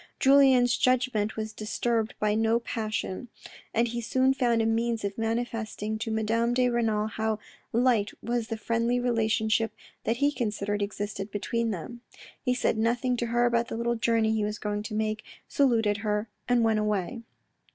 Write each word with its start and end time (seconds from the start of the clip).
Julien's 0.19 0.75
judgment 0.77 1.35
was 1.37 1.53
disturbed 1.53 2.15
by 2.19 2.33
no 2.33 2.59
passion, 2.59 3.27
and 3.71 3.87
he 3.87 4.01
soon 4.01 4.33
found 4.33 4.59
a 4.59 4.65
means 4.65 5.03
of 5.05 5.15
manifesting 5.15 5.99
to 5.99 6.09
Madame 6.09 6.55
de 6.55 6.69
Renal 6.69 7.05
how 7.05 7.37
light 7.71 8.09
was 8.19 8.47
the 8.47 8.57
friendly 8.57 8.99
relationship 8.99 9.75
that 10.05 10.17
he 10.17 10.31
considered 10.31 10.81
existed 10.81 11.29
between 11.29 11.69
them. 11.69 12.01
He 12.41 12.55
said 12.55 12.79
nothing 12.79 13.15
to 13.17 13.27
her 13.27 13.45
about 13.45 13.67
the 13.67 13.77
little 13.77 13.93
journey 13.93 14.29
that 14.31 14.35
he 14.37 14.43
was 14.43 14.57
going 14.57 14.81
to 14.81 14.95
make; 14.95 15.23
saluted 15.47 15.97
her, 15.97 16.27
and 16.49 16.63
went 16.63 16.79
away. 16.79 17.21